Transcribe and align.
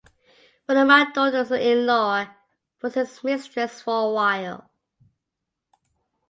One 0.65 0.79
of 0.79 0.87
my 0.87 1.11
daughters-in-law 1.11 2.27
was 2.81 2.95
his 2.95 3.23
mistress 3.23 3.83
for 3.83 4.03
a 4.03 4.11
while. 4.11 4.71